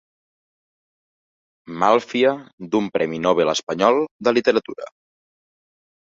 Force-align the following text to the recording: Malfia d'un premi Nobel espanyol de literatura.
Malfia 1.83 2.31
d'un 2.71 2.87
premi 2.95 3.19
Nobel 3.25 3.51
espanyol 3.53 4.01
de 4.29 4.33
literatura. 4.39 4.89